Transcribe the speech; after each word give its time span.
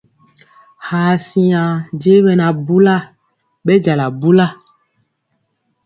Ha 0.85 1.01
siŋa 1.25 1.63
je 2.01 2.13
ɓɛ 2.25 2.33
na 2.39 2.45
bula, 2.65 2.95
ɓɛ 3.65 3.73
jala 3.83 4.05
bula. 4.21 4.47